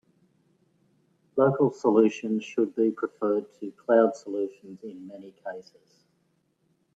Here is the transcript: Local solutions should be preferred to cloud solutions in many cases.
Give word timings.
Local 1.35 1.71
solutions 1.71 2.43
should 2.43 2.75
be 2.75 2.89
preferred 2.89 3.53
to 3.59 3.71
cloud 3.73 4.15
solutions 4.15 4.79
in 4.81 5.05
many 5.05 5.29
cases. 5.45 6.05